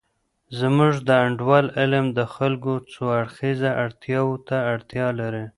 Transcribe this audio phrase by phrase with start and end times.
[0.59, 5.45] زمونږ د انډول علم د خلګو څو اړخیزه اړتیاوو ته اړتیا لري.